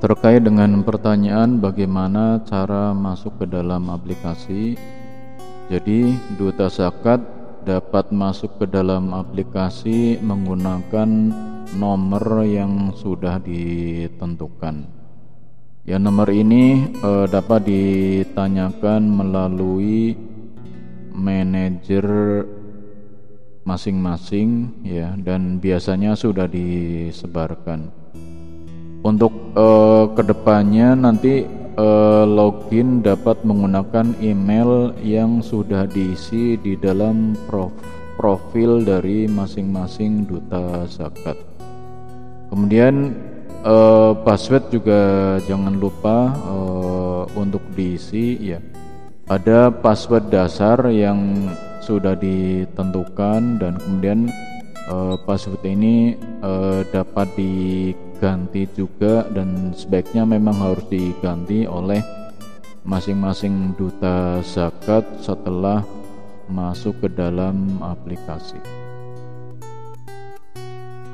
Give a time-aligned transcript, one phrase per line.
[0.00, 4.80] Terkait dengan pertanyaan bagaimana cara masuk ke dalam aplikasi
[5.68, 7.20] Jadi Duta Zakat
[7.68, 11.08] dapat masuk ke dalam aplikasi menggunakan
[11.76, 14.88] nomor yang sudah ditentukan
[15.84, 20.16] Ya nomor ini eh, dapat ditanyakan melalui
[21.12, 22.08] manajer
[23.68, 27.92] masing-masing ya dan biasanya sudah disebarkan.
[29.00, 31.44] Untuk eh, ke depannya nanti
[31.76, 37.72] eh, login dapat menggunakan email yang sudah diisi di dalam prof,
[38.20, 41.40] profil dari masing-masing duta zakat.
[42.50, 43.14] Kemudian
[43.64, 45.00] uh, password juga
[45.44, 48.60] jangan lupa uh, untuk diisi ya
[49.30, 51.48] ada password dasar yang
[51.80, 54.20] sudah ditentukan dan kemudian
[54.90, 57.30] uh, password ini uh, dapat
[58.20, 62.04] diganti juga dan sebaiknya memang harus diganti oleh
[62.84, 65.80] masing-masing duta zakat setelah
[66.44, 68.60] masuk ke dalam aplikasi.